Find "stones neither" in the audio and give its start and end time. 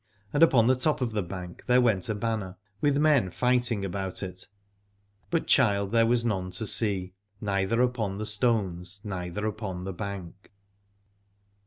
8.25-9.45